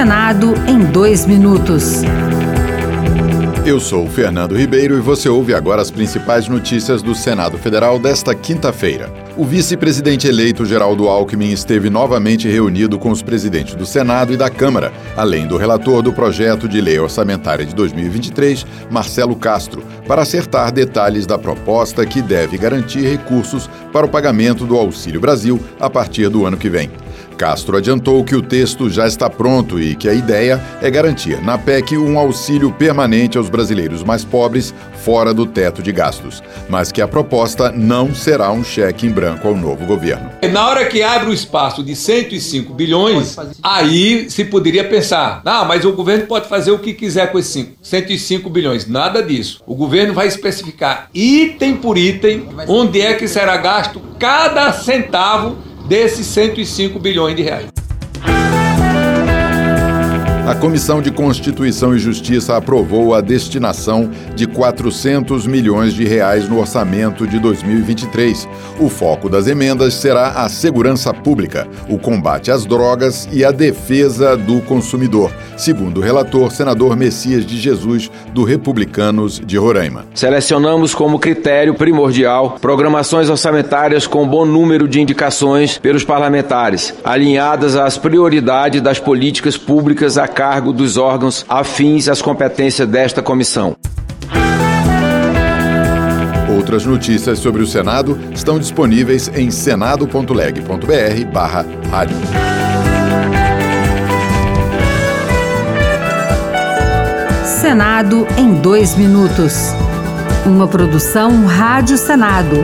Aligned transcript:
Senado 0.00 0.54
em 0.66 0.78
dois 0.78 1.26
minutos. 1.26 2.00
Eu 3.66 3.78
sou 3.78 4.08
Fernando 4.08 4.56
Ribeiro 4.56 4.96
e 4.96 5.00
você 5.00 5.28
ouve 5.28 5.52
agora 5.52 5.82
as 5.82 5.90
principais 5.90 6.48
notícias 6.48 7.02
do 7.02 7.14
Senado 7.14 7.58
Federal 7.58 7.98
desta 7.98 8.34
quinta-feira. 8.34 9.12
O 9.36 9.44
vice-presidente 9.44 10.26
eleito 10.26 10.64
Geraldo 10.64 11.06
Alckmin 11.06 11.52
esteve 11.52 11.90
novamente 11.90 12.48
reunido 12.48 12.98
com 12.98 13.10
os 13.10 13.20
presidentes 13.20 13.74
do 13.74 13.84
Senado 13.84 14.32
e 14.32 14.38
da 14.38 14.48
Câmara, 14.48 14.90
além 15.14 15.46
do 15.46 15.58
relator 15.58 16.00
do 16.00 16.14
projeto 16.14 16.66
de 16.66 16.80
lei 16.80 16.98
orçamentária 16.98 17.66
de 17.66 17.74
2023, 17.74 18.64
Marcelo 18.90 19.36
Castro, 19.36 19.84
para 20.08 20.22
acertar 20.22 20.72
detalhes 20.72 21.26
da 21.26 21.36
proposta 21.36 22.06
que 22.06 22.22
deve 22.22 22.56
garantir 22.56 23.02
recursos 23.02 23.68
para 23.92 24.06
o 24.06 24.08
pagamento 24.08 24.64
do 24.64 24.78
Auxílio 24.78 25.20
Brasil 25.20 25.60
a 25.78 25.90
partir 25.90 26.30
do 26.30 26.46
ano 26.46 26.56
que 26.56 26.70
vem. 26.70 26.90
Castro 27.40 27.78
adiantou 27.78 28.22
que 28.22 28.34
o 28.34 28.42
texto 28.42 28.90
já 28.90 29.06
está 29.06 29.30
pronto 29.30 29.80
e 29.80 29.96
que 29.96 30.06
a 30.10 30.12
ideia 30.12 30.62
é 30.82 30.90
garantir 30.90 31.42
na 31.42 31.56
PEC 31.56 31.96
um 31.96 32.18
auxílio 32.18 32.70
permanente 32.70 33.38
aos 33.38 33.48
brasileiros 33.48 34.02
mais 34.02 34.22
pobres 34.22 34.74
fora 35.02 35.32
do 35.32 35.46
teto 35.46 35.82
de 35.82 35.90
gastos, 35.90 36.42
mas 36.68 36.92
que 36.92 37.00
a 37.00 37.08
proposta 37.08 37.72
não 37.72 38.14
será 38.14 38.52
um 38.52 38.62
cheque 38.62 39.06
em 39.06 39.10
branco 39.10 39.48
ao 39.48 39.56
novo 39.56 39.86
governo. 39.86 40.30
Na 40.52 40.68
hora 40.68 40.84
que 40.84 41.02
abre 41.02 41.30
o 41.30 41.32
espaço 41.32 41.82
de 41.82 41.96
105 41.96 42.74
bilhões, 42.74 43.34
aí 43.62 44.28
se 44.28 44.44
poderia 44.44 44.86
pensar: 44.86 45.40
ah, 45.42 45.64
mas 45.64 45.86
o 45.86 45.92
governo 45.94 46.26
pode 46.26 46.46
fazer 46.46 46.72
o 46.72 46.78
que 46.78 46.92
quiser 46.92 47.32
com 47.32 47.38
esses 47.38 47.68
105 47.80 48.50
bilhões. 48.50 48.86
Nada 48.86 49.22
disso. 49.22 49.62
O 49.66 49.74
governo 49.74 50.12
vai 50.12 50.26
especificar 50.26 51.08
item 51.14 51.76
por 51.76 51.96
item 51.96 52.46
onde 52.68 53.00
é 53.00 53.14
que 53.14 53.26
será 53.26 53.56
gasto 53.56 53.98
cada 54.18 54.74
centavo 54.74 55.69
desses 55.90 56.24
105 56.26 57.00
bilhões 57.00 57.34
de 57.34 57.42
reais. 57.42 57.79
A 60.50 60.54
Comissão 60.56 61.00
de 61.00 61.12
Constituição 61.12 61.94
e 61.94 61.98
Justiça 62.00 62.56
aprovou 62.56 63.14
a 63.14 63.20
destinação 63.20 64.10
de 64.34 64.48
400 64.48 65.46
milhões 65.46 65.94
de 65.94 66.04
reais 66.04 66.48
no 66.48 66.58
orçamento 66.58 67.24
de 67.24 67.38
2023. 67.38 68.48
O 68.80 68.88
foco 68.88 69.28
das 69.28 69.46
emendas 69.46 69.94
será 69.94 70.30
a 70.30 70.48
segurança 70.48 71.14
pública, 71.14 71.68
o 71.88 71.96
combate 71.96 72.50
às 72.50 72.66
drogas 72.66 73.28
e 73.30 73.44
a 73.44 73.52
defesa 73.52 74.36
do 74.36 74.60
consumidor, 74.62 75.32
segundo 75.56 75.98
o 75.98 76.02
relator 76.02 76.50
senador 76.50 76.96
Messias 76.96 77.46
de 77.46 77.56
Jesus, 77.56 78.10
do 78.34 78.42
Republicanos 78.42 79.38
de 79.38 79.56
Roraima. 79.56 80.06
Selecionamos 80.16 80.96
como 80.96 81.20
critério 81.20 81.74
primordial 81.74 82.56
programações 82.60 83.30
orçamentárias 83.30 84.04
com 84.04 84.26
bom 84.26 84.44
número 84.44 84.88
de 84.88 85.00
indicações 85.00 85.78
pelos 85.78 86.02
parlamentares, 86.02 86.92
alinhadas 87.04 87.76
às 87.76 87.96
prioridades 87.96 88.82
das 88.82 88.98
políticas 88.98 89.56
públicas 89.56 90.18
a 90.18 90.26
cargo 90.40 90.72
dos 90.72 90.96
órgãos 90.96 91.44
afins 91.46 92.08
às 92.08 92.22
competências 92.22 92.88
desta 92.88 93.20
comissão. 93.20 93.76
Outras 96.56 96.86
notícias 96.86 97.38
sobre 97.38 97.62
o 97.62 97.66
Senado 97.66 98.18
estão 98.32 98.58
disponíveis 98.58 99.30
em 99.34 99.50
senado.leg.br 99.50 101.26
barra 101.30 101.66
rádio. 101.90 102.16
Senado 107.44 108.26
em 108.38 108.54
dois 108.62 108.96
minutos. 108.96 109.74
Uma 110.46 110.66
produção 110.66 111.44
Rádio 111.44 111.98
Senado. 111.98 112.56